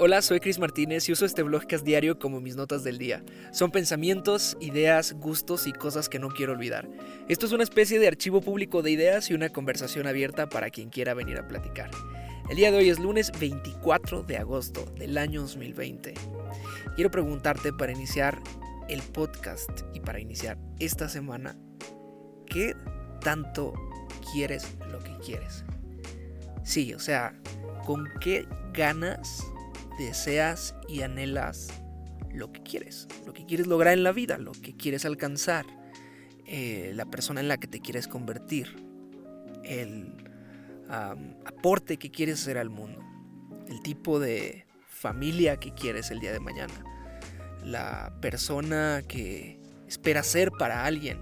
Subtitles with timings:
[0.00, 3.24] Hola, soy Chris Martínez y uso este blogcast diario como mis notas del día.
[3.50, 6.88] Son pensamientos, ideas, gustos y cosas que no quiero olvidar.
[7.26, 10.90] Esto es una especie de archivo público de ideas y una conversación abierta para quien
[10.90, 11.90] quiera venir a platicar.
[12.48, 16.14] El día de hoy es lunes 24 de agosto del año 2020.
[16.94, 18.40] Quiero preguntarte para iniciar
[18.88, 21.58] el podcast y para iniciar esta semana,
[22.46, 22.76] ¿qué
[23.20, 23.72] tanto
[24.32, 25.64] quieres lo que quieres?
[26.62, 27.34] Sí, o sea,
[27.84, 29.44] ¿con qué ganas
[29.98, 31.68] deseas y anhelas
[32.32, 35.66] lo que quieres, lo que quieres lograr en la vida, lo que quieres alcanzar,
[36.46, 38.86] eh, la persona en la que te quieres convertir,
[39.64, 40.14] el
[41.44, 43.04] aporte que quieres hacer al mundo,
[43.68, 46.72] el tipo de familia que quieres el día de mañana,
[47.62, 51.20] la persona que esperas ser para alguien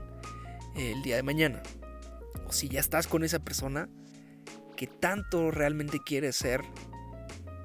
[0.77, 1.63] el día de mañana.
[2.47, 3.89] O si ya estás con esa persona,
[4.77, 6.61] que tanto realmente quieres ser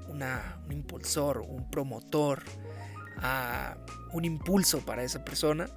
[0.08, 2.44] un impulsor, un promotor,
[4.12, 5.68] un impulso para esa persona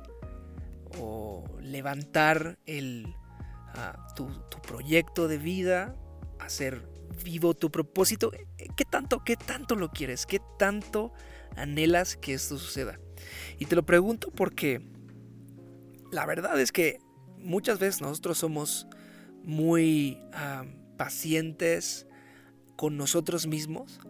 [0.99, 3.15] o levantar el,
[4.17, 4.29] tu,
[4.63, 5.97] proyecto de vida,
[6.41, 6.89] hacer
[7.23, 8.33] vivo tu propósito.
[8.77, 10.27] ¿Qué tanto, qué tanto lo quieres?
[10.27, 11.13] ¿Qué tanto
[11.57, 12.99] anhelas que esto suceda?
[13.59, 14.83] Y te lo pregunto porque
[16.11, 16.99] la verdad es que
[17.39, 18.87] muchas veces nosotros somos
[19.43, 20.19] muy
[20.97, 22.07] pacientes
[22.77, 24.01] con nosotros mismos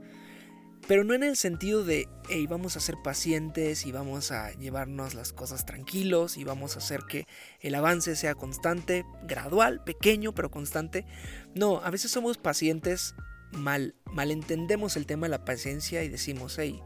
[0.86, 5.14] pero no en el sentido de, hey, vamos a ser pacientes y vamos a llevarnos
[5.14, 7.26] las cosas tranquilos y vamos a hacer que
[7.60, 11.06] el avance sea constante, gradual, pequeño, pero constante.
[11.54, 13.14] No, a veces somos pacientes,
[13.52, 16.82] mal, malentendemos el tema de la paciencia y decimos, hey,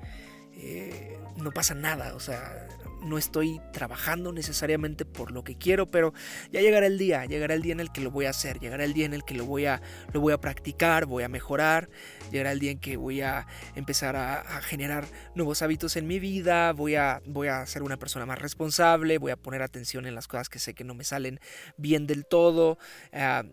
[0.52, 2.68] eh, no pasa nada, o sea,
[3.02, 6.12] no estoy trabajando necesariamente por lo que quiero, pero
[6.50, 8.84] ya llegará el día, llegará el día en el que lo voy a hacer, llegará
[8.84, 9.80] el día en el que lo voy a,
[10.12, 11.88] lo voy a practicar, voy a mejorar,
[12.30, 16.72] llegará el día en que voy a empezar a, generar nuevos hábitos en mi vida,
[16.72, 20.26] voy a, voy a ser una persona más responsable, voy a poner atención en las
[20.26, 21.40] cosas que sé que no me salen
[21.76, 22.78] bien del todo.
[23.12, 23.44] Ah,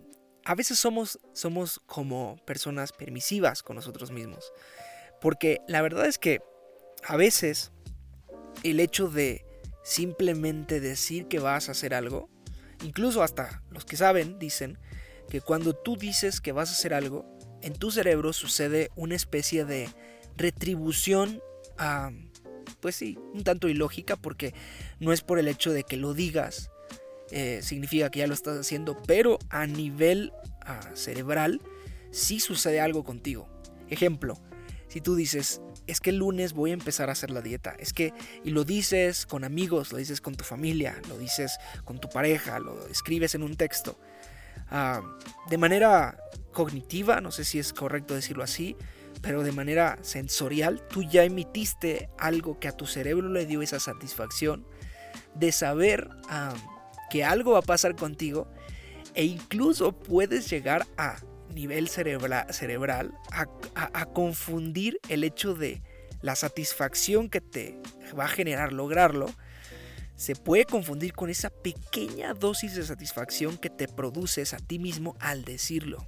[0.46, 4.52] a veces somos, somos como personas permisivas con nosotros mismos,
[5.22, 6.42] porque la verdad es que
[7.04, 7.72] a veces
[8.72, 9.46] el hecho de
[9.84, 12.30] simplemente decir que vas a hacer algo,
[12.84, 14.80] incluso hasta los que saben dicen
[15.30, 17.26] que cuando tú dices que vas a hacer algo,
[17.62, 19.90] en tu cerebro sucede una especie de
[20.36, 21.42] retribución
[21.78, 22.12] a,
[22.80, 24.54] pues sí, un tanto ilógica porque
[25.00, 26.72] no es por el hecho de que lo digas,
[27.32, 31.62] eh, significa que ya lo estás haciendo, pero a nivel ah, cerebral
[32.12, 33.48] sí sucede algo contigo.
[33.90, 34.40] Ejemplo,
[34.88, 37.76] si tú dices, es que el lunes voy a empezar a hacer la dieta.
[37.80, 38.14] Es que,
[38.44, 42.60] y lo dices con amigos, lo dices con tu familia, lo dices con tu pareja,
[42.60, 43.98] lo escribes en un texto.
[44.70, 45.02] Ah,
[45.50, 46.18] de manera
[46.52, 48.76] cognitiva, no sé si es correcto decirlo así,
[49.22, 53.80] pero de manera sensorial, tú ya emitiste algo que a tu cerebro le dio esa
[53.80, 54.66] satisfacción
[55.36, 56.54] de saber ah,
[57.10, 58.48] que algo va a pasar contigo
[59.14, 61.18] e incluso puedes llegar a
[61.56, 65.82] nivel cerebral a, confundir el hecho de
[66.22, 67.80] la satisfacción que te
[68.18, 69.34] va a generar lograrlo,
[70.16, 75.16] se puede confundir con esa pequeña dosis de satisfacción que te produces a ti mismo
[75.20, 76.06] al decirlo.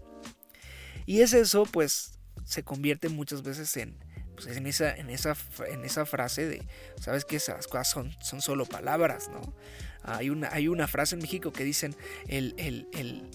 [1.05, 3.97] Y es eso, pues, se convierte muchas veces en,
[4.35, 5.35] pues, en, esa, en, esa,
[5.67, 6.67] en esa frase de,
[6.99, 9.55] sabes que esas cosas son, son solo palabras, ¿no?
[10.03, 11.95] Hay una, hay una frase en México que dicen,
[12.27, 12.55] el,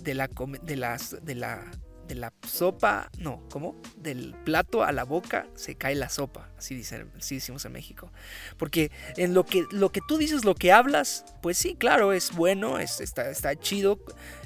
[0.03, 0.29] de, la,
[0.63, 1.71] de, las, de la
[2.09, 3.81] de la sopa, no, ¿cómo?
[3.97, 8.13] Del plato a la boca se cae la sopa, así, dicen, decimos en México.
[8.57, 12.35] Porque en lo que, lo que tú dices, lo que hablas, pues sí, claro, es
[12.35, 13.99] bueno, es, está, está chido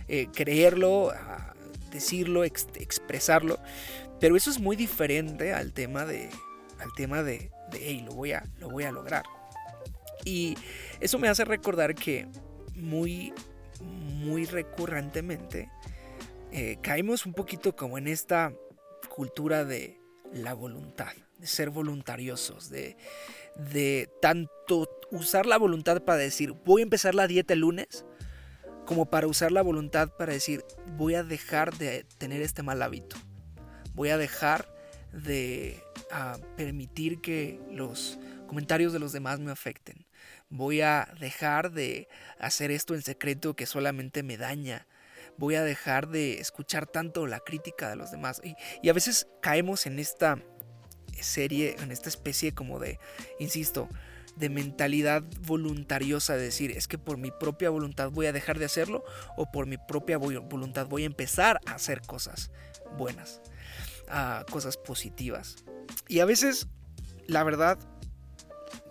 [0.09, 1.13] eh, creerlo,
[1.91, 3.59] decirlo, expresarlo,
[4.21, 6.31] pero eso es muy diferente al tema de,
[6.79, 9.25] al tema de, de hey, lo voy, a, lo voy a lograr.
[10.25, 10.57] Y
[11.01, 12.27] eso me hace recordar que
[12.75, 13.33] muy,
[13.81, 15.71] muy recurrentemente,
[16.53, 18.53] eh, caímos un poquito como en esta
[19.09, 20.01] cultura de
[20.33, 22.97] la voluntad, de ser voluntariosos, de,
[23.57, 28.05] de tanto usar la voluntad para decir voy a empezar la dieta el lunes,
[28.85, 30.65] como para usar la voluntad para decir
[30.97, 33.17] voy a dejar de tener este mal hábito,
[33.95, 34.73] voy a dejar
[35.13, 35.83] de
[36.57, 40.07] permitir que los comentarios de los demás me afecten,
[40.49, 44.87] voy a dejar de hacer esto en secreto que solamente me daña,
[45.39, 48.41] voy a dejar de escuchar tanto la crítica de los demás.
[48.83, 50.39] Y, a veces caemos en esta
[51.21, 52.99] serie, en esta especie como de,
[53.39, 53.89] insisto,
[54.37, 58.67] de mentalidad voluntariosa de decir, es que por mi propia voluntad voy a dejar de
[58.67, 59.03] hacerlo
[59.37, 62.51] o por mi propia voluntad voy a empezar a hacer cosas
[62.99, 63.41] buenas,
[64.09, 65.57] a cosas positivas.
[66.07, 66.69] Y a veces
[67.27, 67.79] la verdad,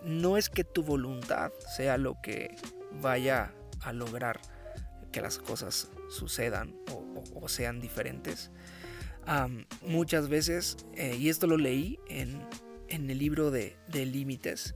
[0.02, 2.54] no es que tu voluntad sea lo que
[3.00, 4.40] vaya a lograr
[5.12, 6.76] que las cosas sucedan
[7.34, 8.50] o, sean diferentes.
[9.82, 12.42] muchas veces, eh, y esto lo leí en,
[12.88, 14.74] el libro de, Límites,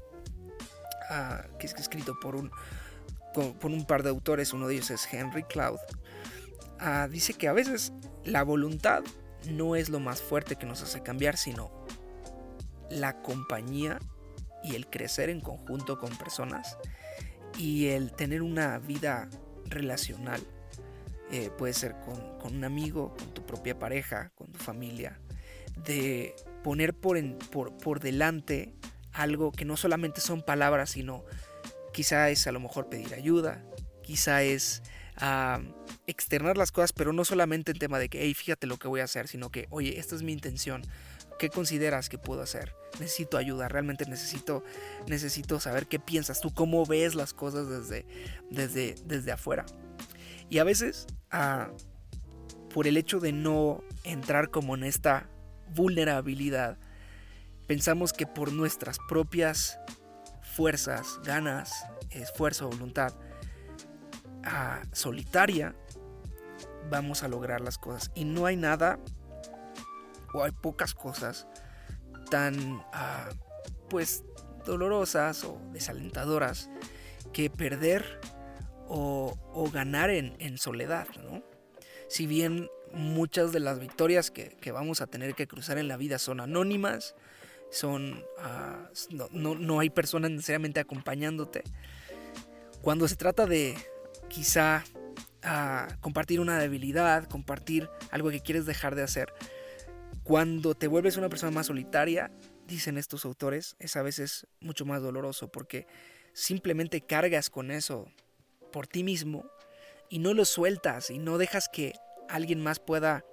[1.10, 2.50] ah, que es escrito por un,
[3.34, 5.78] por un par de autores, uno de ellos es Henry Cloud,
[6.78, 7.92] ah, dice que a veces
[8.24, 9.02] la voluntad
[9.48, 11.70] no es lo más fuerte que nos hace cambiar, sino
[12.90, 13.98] la compañía
[14.62, 16.76] y el crecer en conjunto con personas
[17.58, 19.28] y el tener una vida
[19.66, 20.40] relacional.
[21.32, 25.20] Eh, puede ser con, un amigo, con tu propia pareja, con tu familia,
[25.84, 26.34] de
[26.64, 27.18] poner por,
[27.50, 28.74] por, por delante
[29.12, 31.24] algo que no solamente son palabras, sino
[31.92, 33.62] quizá es a lo mejor pedir ayuda,
[34.02, 34.82] quizá es
[36.06, 39.00] externar las cosas, pero no solamente en tema de que, hey, fíjate lo que voy
[39.00, 40.82] a hacer, sino que, oye, esta es mi intención,
[41.38, 42.74] ¿qué consideras que puedo hacer?
[42.98, 44.64] Necesito ayuda, realmente necesito,
[45.06, 48.06] necesito saber qué piensas tú, cómo ves las cosas desde,
[48.50, 49.66] desde, desde afuera.
[50.50, 51.70] Y a veces, ah,
[52.74, 55.28] por el hecho de no entrar como en esta
[55.74, 56.76] vulnerabilidad,
[57.66, 59.78] pensamos que por nuestras propias
[60.42, 63.14] fuerzas, ganas, esfuerzo, voluntad,
[64.92, 65.76] solitaria,
[66.90, 68.10] vamos a lograr las cosas.
[68.16, 68.98] Y no hay nada,
[70.34, 71.46] o hay pocas cosas
[72.30, 73.28] tan, ah,
[73.88, 74.24] pues,
[74.66, 76.70] dolorosas o desalentadoras
[77.32, 78.20] que perder
[78.92, 81.42] o, ganar en, soledad, ¿no?
[82.08, 86.18] Si bien muchas de las victorias que, vamos a tener que cruzar en la vida
[86.18, 87.14] son anónimas,
[87.70, 91.62] son ah, no, no, hay personas necesariamente acompañándote.
[92.82, 93.76] Cuando se trata de,
[94.28, 94.82] quizá
[96.00, 99.32] compartir una debilidad, compartir algo que quieres dejar de hacer.
[100.24, 102.30] Cuando te vuelves una persona más solitaria,
[102.66, 105.86] dicen estos autores, es a veces mucho más doloroso porque
[106.32, 108.06] simplemente cargas con eso
[108.70, 109.46] por ti mismo
[110.08, 111.94] y no lo sueltas y no dejas que
[112.28, 113.24] alguien más pueda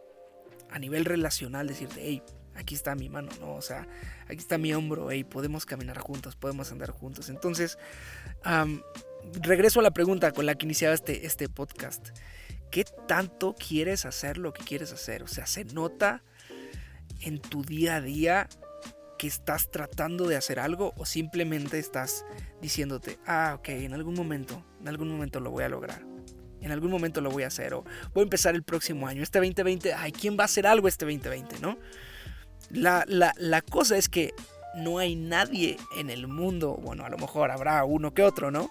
[0.69, 2.21] a nivel relacional decirte, hey,
[2.55, 3.53] aquí está mi mano, ¿no?
[3.53, 3.87] O sea,
[4.25, 7.29] aquí está mi hombro, hey, podemos caminar juntos, podemos andar juntos.
[7.29, 7.77] Entonces,
[9.41, 12.09] regreso a la pregunta con la que iniciaba este, este podcast.
[12.71, 15.23] ¿Qué tanto quieres hacer lo que quieres hacer?
[15.23, 16.23] O sea, ¿se nota
[17.21, 18.49] en tu día a día
[19.17, 22.25] que estás tratando de hacer algo o simplemente estás
[22.61, 26.05] diciéndote, ah, ok, en algún momento, en algún momento lo voy a lograr?
[26.61, 27.83] En algún momento lo voy a hacer o
[28.13, 29.23] voy a empezar el próximo año.
[29.23, 31.77] Este 2020, ay, ¿quién va a hacer algo este 2020, no?
[32.69, 34.33] La, la, la cosa es que
[34.75, 38.69] no hay nadie en el mundo, bueno, a lo mejor habrá uno que otro, ¿no?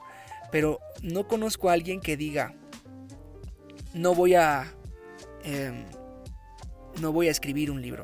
[0.53, 2.55] Pero no conozco a alguien que diga,
[3.95, 4.73] no voy a...
[5.43, 5.85] Em,
[7.01, 8.03] no voy a escribir un libro.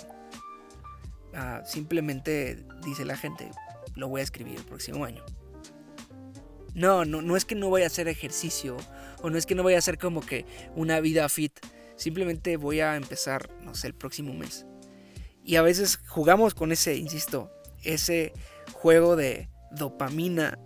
[1.65, 3.51] Simplemente dice la gente,
[3.95, 5.25] lo voy a escribir el próximo año.
[6.75, 8.77] No, no, no es que no voy a hacer ejercicio
[9.23, 11.53] o no es que no voy a hacer como que una vida fit.
[11.97, 14.67] Simplemente voy a empezar, no sé, el próximo mes.
[15.45, 17.53] Y a veces jugamos con ese, insisto,
[17.83, 18.33] ese
[18.73, 20.59] juego de dopamina,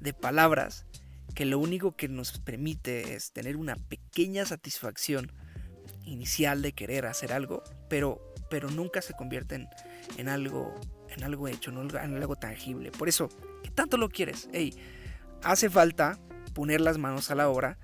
[0.00, 0.86] de palabras,
[1.34, 5.32] que lo único que nos permite es tener una pequeña satisfacción
[6.04, 9.66] inicial de querer hacer algo, pero, pero nunca se convierte
[10.16, 10.72] en, algo,
[11.08, 12.92] en algo hecho, en algo tangible.
[12.92, 13.28] Por eso,
[13.64, 14.48] ¿qué tanto lo quieres?
[14.52, 14.72] Hey,
[15.42, 16.20] hace falta
[16.54, 17.78] poner las manos a la obra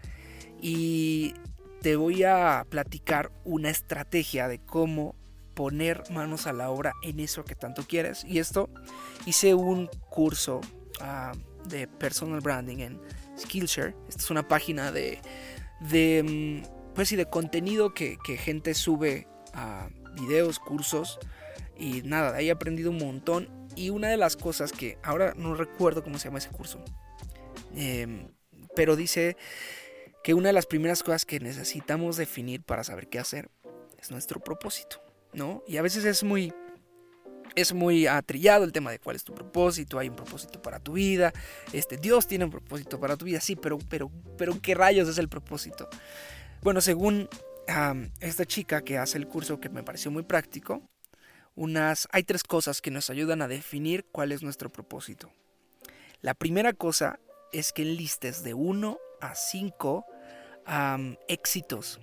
[0.62, 1.34] y
[1.82, 5.16] te voy a platicar una estrategia de cómo
[5.54, 8.24] poner manos a la obra en eso que tanto quieres.
[8.24, 8.70] Y esto
[9.26, 10.60] hice un curso
[11.00, 11.32] ah,
[11.64, 13.00] de personal branding en
[13.36, 13.96] Skillshare.
[14.08, 15.20] Esta es una página de,
[15.82, 21.18] mm, pues, de contenido que, gente sube a videos, cursos.
[21.76, 23.48] Y nada, de ahí he aprendido un montón.
[23.76, 26.82] Y una de las cosas que ahora no recuerdo cómo se llama ese curso.
[27.74, 28.28] Em,
[28.74, 29.36] pero dice
[30.22, 33.50] que una de las primeras cosas que necesitamos definir para saber qué hacer
[33.98, 35.02] es nuestro propósito,
[35.32, 35.62] ¿no?
[35.66, 36.52] Y a veces es muy
[37.56, 40.92] es muy atrillado el tema de cuál es tu propósito, hay un propósito para tu
[40.92, 41.32] vida,
[41.72, 45.18] este, Dios tiene un propósito para tu vida, sí, pero, pero, pero ¿qué rayos es
[45.18, 45.88] el propósito?
[46.62, 47.28] Bueno, según
[48.20, 50.82] esta chica que hace el curso que me pareció muy práctico,
[51.54, 55.32] unas, hay tres cosas que nos ayudan a definir cuál es nuestro propósito.
[56.20, 57.20] La primera cosa
[57.52, 60.06] es que listes de 1 a 5
[61.28, 62.00] éxitos,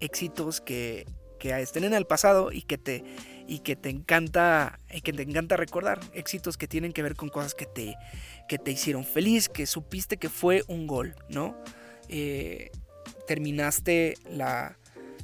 [0.00, 1.06] éxitos que,
[1.38, 3.04] que estén en el pasado y que te
[3.48, 7.28] y que te encanta y que te encanta recordar éxitos que tienen que ver con
[7.28, 7.96] cosas que te
[8.48, 11.56] que te hicieron feliz que supiste que fue un gol no
[12.08, 12.70] eh,
[13.26, 14.78] terminaste la,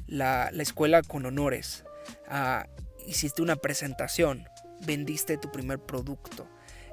[0.07, 1.83] la, escuela con honores
[2.27, 2.67] ah,
[3.05, 4.45] hiciste una presentación
[4.85, 6.47] vendiste tu primer producto,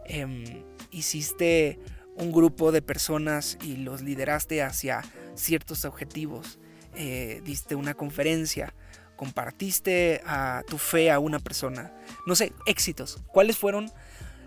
[0.04, 1.78] em, hiciste
[2.16, 5.02] un grupo de personas y los lideraste hacia
[5.34, 6.58] ciertos objetivos,
[6.94, 8.74] eh, diste una conferencia,
[9.16, 11.92] compartiste a tu fe a una persona,
[12.26, 13.22] no sé, éxitos.
[13.32, 13.90] ¿Cuáles fueron?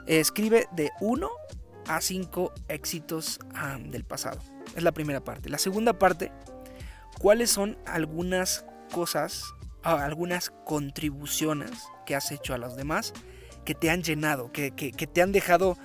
[0.07, 1.29] escribe de 1
[1.87, 3.39] a 5 éxitos
[3.91, 4.39] del pasado.
[4.75, 5.49] Es la primera parte.
[5.49, 6.31] La segunda parte,
[7.19, 11.71] ¿cuáles son algunas cosas, algunas contribuciones
[12.05, 13.13] que has hecho a los demás
[13.65, 15.77] que te han llenado, que, te han dejado,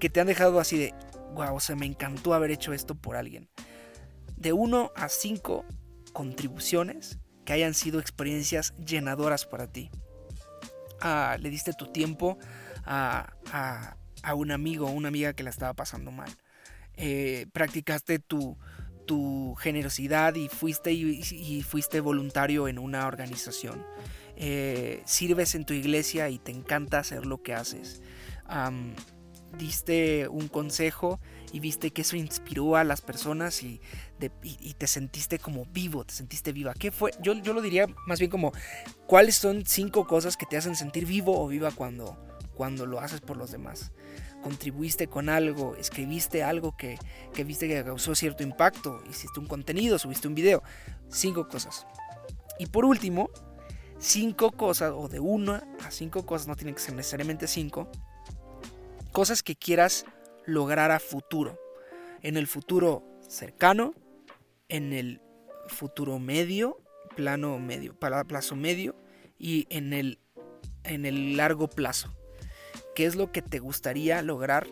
[0.00, 0.94] que te han dejado así de,
[1.34, 3.48] wow, o sea, me encantó haber hecho esto por alguien.
[4.36, 5.64] De 1 a 5
[6.12, 9.90] contribuciones que hayan sido experiencias llenadoras para ti.
[11.00, 12.38] Ah, le diste tu tiempo
[12.84, 16.30] a, a, un amigo o una amiga que la estaba pasando mal.
[16.94, 18.58] Eh, practicaste tu,
[19.06, 23.84] tu generosidad y fuiste, y, fuiste voluntario en una organización.
[24.36, 28.02] Eh, sirves en tu iglesia y te encanta hacer lo que haces.
[29.58, 31.18] diste un consejo
[31.52, 33.80] y viste que eso inspiró a las personas y,
[34.76, 36.74] te sentiste como vivo, te sentiste viva.
[36.74, 37.12] ¿Qué fue?
[37.22, 38.52] Yo, yo lo diría más bien como,
[39.06, 42.18] ¿cuáles son cinco cosas que te hacen sentir vivo o viva cuando,
[42.54, 43.92] cuando lo haces por los demás?
[44.46, 47.00] Contribuiste con algo, escribiste algo que,
[47.44, 50.62] viste que causó cierto impacto, hiciste un contenido, subiste un video.
[51.08, 51.84] Cinco cosas.
[52.60, 53.28] Y por último,
[53.98, 57.90] cinco cosas, o de una a cinco cosas, no tienen que ser necesariamente cinco,
[59.10, 60.04] cosas que quieras
[60.44, 61.58] lograr a futuro.
[62.22, 63.94] En el futuro cercano,
[64.68, 65.20] en el
[65.66, 66.78] futuro medio,
[67.16, 68.94] plano medio, plazo medio,
[69.40, 70.20] y en el,
[70.84, 72.16] en el largo plazo
[72.96, 74.66] qué es lo que te gustaría lograr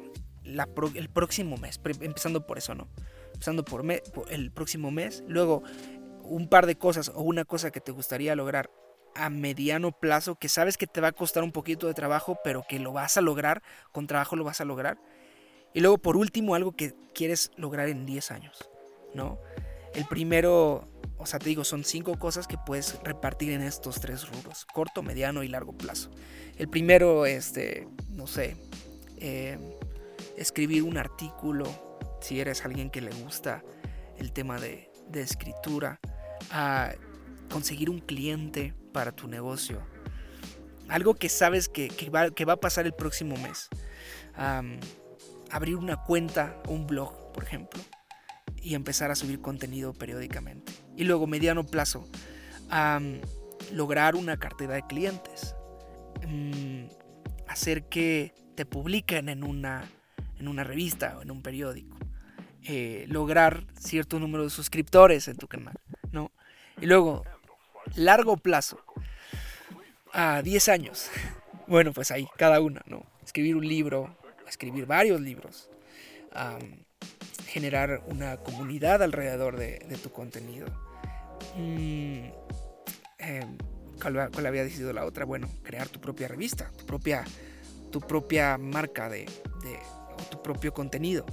[0.45, 2.89] el próximo mes, empezando por eso, ¿no?
[3.35, 3.85] Empezando por,
[4.31, 5.63] el próximo mes, luego
[6.23, 8.71] un par de cosas o una cosa que te gustaría lograr
[9.15, 12.65] a mediano plazo, que sabes que te va a costar un poquito de trabajo, pero
[12.67, 13.63] que lo vas a lograr,
[13.93, 14.99] con trabajo lo vas a lograr.
[15.75, 18.71] Y luego por último algo que quieres lograr en 10 años,
[19.13, 19.39] ¿no?
[19.95, 24.29] El primero, o sea, te digo, son cinco cosas que puedes repartir en estos tres
[24.29, 26.11] rubros, corto, mediano y largo plazo.
[26.57, 28.57] El primero, este, no sé,
[29.19, 29.59] eh,
[30.37, 31.65] escribir un artículo,
[32.21, 33.63] si eres alguien que le gusta
[34.19, 36.01] el tema de, escritura,
[36.51, 36.93] a
[37.51, 39.81] conseguir un cliente para tu negocio,
[40.89, 43.69] algo que sabes que, va, a pasar el próximo mes,
[45.51, 47.81] abrir una cuenta, un blog, por ejemplo,
[48.65, 50.73] y empezar a subir contenido periódicamente.
[50.97, 52.09] Y luego, mediano plazo,
[53.73, 55.55] lograr una cartera de clientes.
[56.27, 56.87] Mm,
[57.47, 59.85] hacer que te publiquen en una,
[60.39, 61.99] en una revista o en un periódico.
[62.63, 65.79] Eh, lograr cierto número de suscriptores en tu canal,
[66.13, 66.33] ¿no?
[66.81, 67.25] Y luego,
[67.95, 68.83] largo plazo,
[70.13, 71.11] a 10 años.
[71.67, 73.07] Bueno, pues ahí, cada una, ¿no?
[73.25, 75.71] Escribir un libro, escribir varios libros,
[77.55, 80.67] generar una comunidad alrededor de, tu contenido.
[81.55, 82.25] Mm,
[83.19, 83.59] em,
[84.03, 85.25] ¿cuál, había decidido la otra?
[85.25, 87.23] Bueno, crear tu propia revista, tu propia,
[87.93, 89.27] tu propia marca de,
[90.19, 91.25] o tu propio contenido,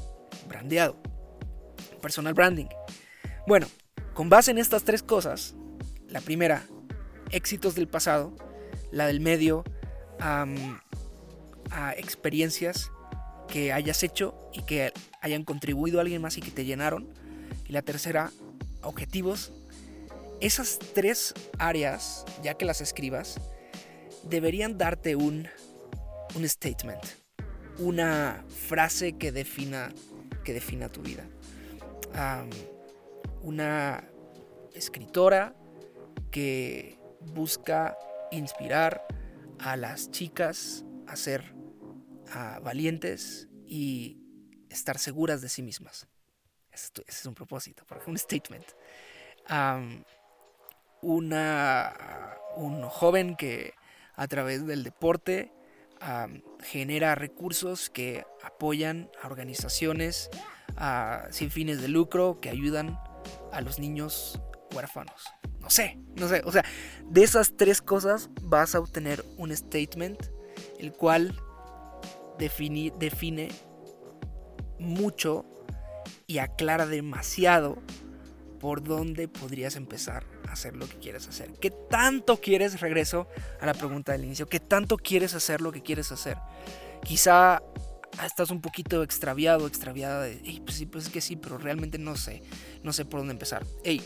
[0.47, 1.01] brandeado,
[2.03, 2.67] personal branding.
[3.47, 3.65] Bueno,
[4.13, 5.55] con base en estas tres cosas,
[6.07, 6.67] la primera,
[7.31, 8.35] éxitos del pasado,
[8.91, 9.63] la del medio,
[10.19, 10.45] a
[11.97, 12.91] experiencias
[13.47, 17.07] que hayas hecho y que hayan contribuido a alguien más y que te llenaron.
[17.67, 18.31] Y la tercera,
[18.81, 19.53] objetivos.
[20.41, 23.39] Esas tres áreas, ya que las escribas,
[24.23, 25.47] deberían darte un,
[26.35, 27.03] un statement,
[27.77, 29.93] una frase que defina,
[30.43, 31.23] que defina tu vida.
[33.43, 34.03] una
[34.73, 35.55] escritora
[36.29, 36.99] que
[37.33, 37.97] busca
[38.31, 39.05] inspirar
[39.59, 41.53] a las chicas a ser
[42.63, 44.20] valientes y
[44.71, 46.07] estar seguras de sí mismas.
[46.71, 48.65] Ese es un propósito, un statement.
[51.01, 53.73] una, un joven que
[54.15, 55.51] a través del deporte
[56.61, 60.29] genera recursos que apoyan a organizaciones
[61.29, 62.99] sin fines de lucro que ayudan
[63.51, 64.41] a los niños
[64.73, 65.25] huérfanos.
[65.59, 66.41] No sé, no sé.
[66.45, 66.63] O sea,
[67.05, 70.17] de esas tres cosas vas a obtener un statement
[70.79, 71.39] el cual
[72.39, 73.49] define
[74.81, 75.45] mucho
[76.27, 77.81] y aclara demasiado
[78.59, 81.51] por dónde podrías empezar a hacer lo que quieres hacer.
[81.59, 82.79] ¿Qué tanto quieres?
[82.79, 83.27] Regreso
[83.59, 84.47] a la pregunta del inicio.
[84.47, 86.38] ¿Qué tanto quieres hacer lo que quieres hacer?
[87.03, 87.63] Quizá
[88.23, 92.15] estás un poquito extraviado, extraviada de, pues sí, pues es que sí, pero realmente no
[92.15, 92.43] sé,
[92.83, 93.65] no sé por dónde empezar.
[93.83, 94.01] Hey,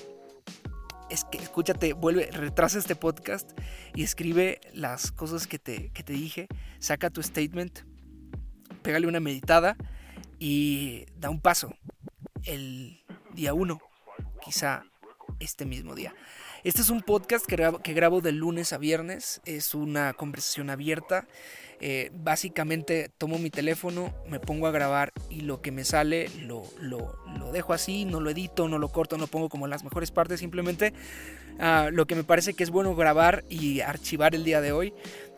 [1.10, 3.52] es que escúchate, vuelve, retrasa este podcast
[3.94, 6.48] y escribe las cosas que te, que te dije,
[6.80, 7.80] saca tu statement,
[8.82, 9.76] pégale una meditada
[10.40, 11.74] y da un paso
[12.44, 13.82] el día uno,
[14.44, 14.84] quizá
[15.40, 16.14] este mismo día.
[16.64, 20.70] Este es un podcast que grabo, que grabo de lunes a viernes, es una conversación
[20.70, 21.28] abierta.
[21.82, 26.64] Eh, básicamente tomo mi teléfono, me pongo a grabar y lo que me sale lo,
[26.80, 30.10] lo, lo dejo así, no lo edito, no lo corto, no pongo como las mejores
[30.10, 30.94] partes, simplemente
[31.60, 34.94] uh, lo que me parece que es bueno grabar y archivar el día de hoy,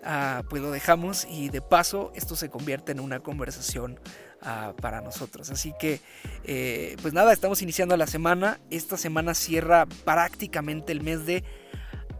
[0.07, 3.99] uh, pues lo dejamos y de paso esto se convierte en una conversación
[4.41, 5.49] uh, para nosotros.
[5.49, 5.99] Así que,
[6.45, 8.59] eh, pues nada, estamos iniciando la semana.
[8.69, 11.43] Esta semana cierra prácticamente el mes de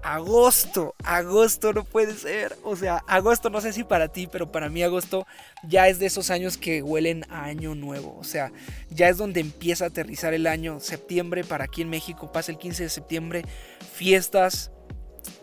[0.04, 0.96] agosto.
[1.04, 2.58] Agosto no puede ser.
[2.64, 5.26] O sea, agosto no sé si para ti, pero para mí agosto
[5.64, 8.16] ya es de esos años que huelen a año nuevo.
[8.20, 8.52] O sea,
[8.90, 10.80] ya es donde empieza a aterrizar el año.
[10.80, 13.46] Septiembre para aquí en México pasa el 15 de septiembre.
[13.94, 14.72] Fiestas,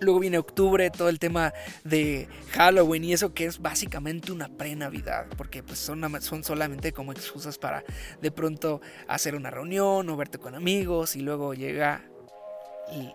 [0.00, 1.52] Luego viene octubre, todo el tema
[1.84, 7.12] de Halloween y eso que es básicamente una pre-Navidad, porque pues son, son solamente como
[7.12, 7.84] excusas para
[8.20, 12.02] de pronto hacer una reunión o verte con amigos y luego llega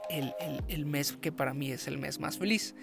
[0.10, 0.34] el,
[0.68, 2.76] el, mes que para mí es el mes más feliz.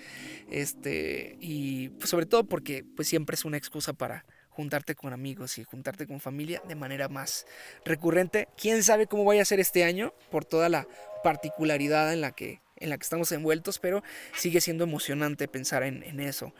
[0.50, 5.58] Este, y pues sobre todo porque pues siempre es una excusa para juntarte con amigos
[5.58, 7.46] y juntarte con familia de manera más
[7.84, 8.48] recurrente.
[8.56, 10.86] ¿Quién sabe cómo vaya a ser este año por toda la
[11.22, 14.02] particularidad en la que en la que estamos envueltos, pero
[14.34, 16.52] sigue siendo emocionante pensar en, eso.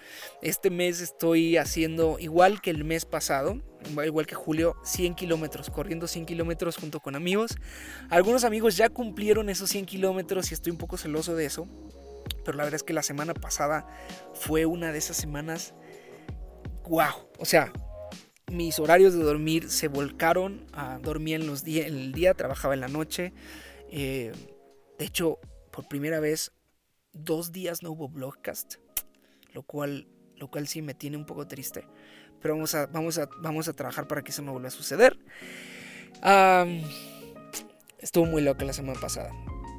[0.43, 3.61] Este mes estoy haciendo, igual que el mes pasado,
[4.05, 7.57] igual que julio, 100 kilómetros, corriendo 100 kilómetros junto con amigos.
[8.11, 11.67] Algunos amigos ya cumplieron esos 100 kilómetros y estoy un poco celoso de eso,
[12.45, 13.87] pero la verdad es que la semana pasada
[14.35, 15.75] fue una de esas semanas,
[16.85, 17.73] wow, o sea...
[18.49, 22.87] Mis horarios de dormir se volcaron, a dormir en, los el día, trabajaba en la
[22.87, 23.33] noche.
[23.91, 24.31] Eh,
[24.97, 25.41] de hecho,
[25.77, 26.53] por primera vez
[27.13, 28.77] dos días no hubo blogcast,
[29.53, 31.87] lo cual, lo cual sí me tiene un poco triste.
[32.41, 35.19] Pero vamos a, vamos a, vamos a trabajar para que eso no vuelva a suceder.
[37.99, 39.31] estuvo muy loca la semana pasada.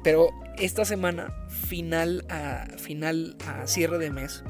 [0.04, 1.34] Pero esta semana,
[1.66, 4.44] final a, final a cierre de mes,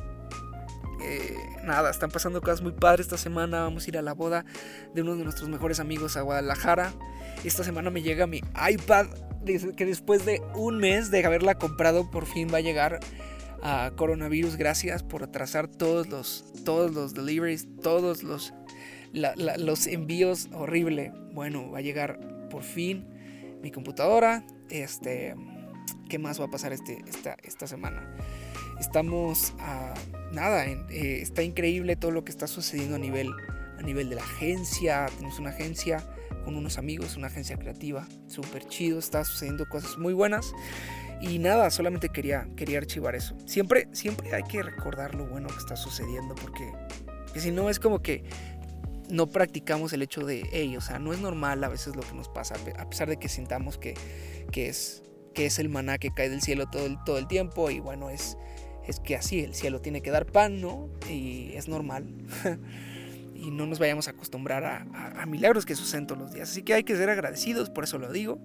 [1.00, 3.62] eh, nada, están pasando cosas muy padres esta semana.
[3.62, 4.44] Vamos a ir a la boda
[4.94, 6.92] de uno de nuestros mejores amigos a Guadalajara.
[7.44, 9.06] Esta semana me llega mi iPad
[9.76, 13.00] que después de un mes de haberla comprado por fin va a llegar
[13.62, 14.56] a coronavirus.
[14.56, 18.52] Gracias por atrasar todos los, todos los deliveries, todos los,
[19.12, 20.48] los envíos.
[20.52, 21.12] Horrible.
[21.32, 23.06] Bueno, va a llegar por fin
[23.62, 24.44] mi computadora.
[24.70, 25.34] Este,
[26.08, 28.02] ¿qué más va a pasar este, esta, esta semana?
[28.80, 29.94] Estamos a
[30.32, 33.30] nada, eh, está increíble todo lo que está sucediendo a nivel,
[33.78, 35.06] a nivel de la agencia.
[35.16, 36.04] Tenemos una agencia
[36.44, 40.52] con unos amigos, una agencia creativa, súper chido, está sucediendo cosas muy buenas.
[41.20, 43.34] Y nada, solamente quería, quería archivar eso.
[43.44, 46.72] Siempre, siempre hay que recordar lo bueno que está sucediendo porque
[47.34, 48.22] si no es como que
[49.10, 52.14] no practicamos el hecho de, hey, o sea, no es normal a veces lo que
[52.14, 53.94] nos pasa, a pesar de que sintamos que,
[54.52, 55.02] que, es,
[55.34, 58.10] que es el maná que cae del cielo todo el, todo el tiempo y bueno,
[58.10, 58.36] es,
[58.88, 60.88] es que así, el cielo tiene que dar pan, ¿no?
[61.08, 62.06] Y es normal.
[63.34, 66.50] y no nos vayamos a acostumbrar a, milagros que suceden todos los días.
[66.50, 68.40] Así que hay que ser agradecidos, por eso lo digo.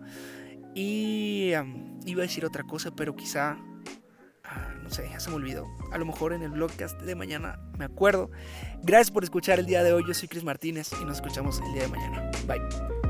[0.76, 1.54] Y
[2.06, 3.58] iba a decir otra cosa, pero quizá,
[4.44, 5.66] ah, no sé, ya se me olvidó.
[5.92, 8.30] A lo mejor en el blogcast de mañana me acuerdo.
[8.82, 10.04] Gracias por escuchar el día de hoy.
[10.06, 12.32] Yo soy Chris Martínez y nos escuchamos el día de mañana.
[12.46, 13.03] Bye.